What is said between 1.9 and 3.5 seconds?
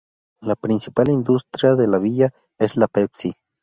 villa, es la Pepsi.